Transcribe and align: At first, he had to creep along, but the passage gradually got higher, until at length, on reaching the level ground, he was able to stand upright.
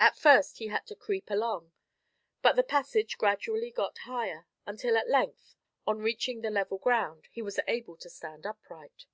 At 0.00 0.18
first, 0.18 0.58
he 0.58 0.66
had 0.66 0.88
to 0.88 0.96
creep 0.96 1.30
along, 1.30 1.70
but 2.42 2.56
the 2.56 2.64
passage 2.64 3.16
gradually 3.16 3.70
got 3.70 3.96
higher, 3.98 4.48
until 4.66 4.96
at 4.96 5.08
length, 5.08 5.54
on 5.86 6.00
reaching 6.00 6.40
the 6.40 6.50
level 6.50 6.78
ground, 6.78 7.28
he 7.30 7.42
was 7.42 7.60
able 7.68 7.96
to 7.98 8.10
stand 8.10 8.44
upright. 8.44 9.06